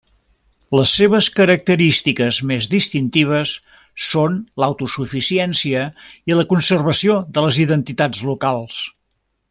[0.77, 3.53] Les seves característiques més distintives
[4.07, 5.85] són l'autosuficiència
[6.33, 8.83] i la conservació de les identitats locals.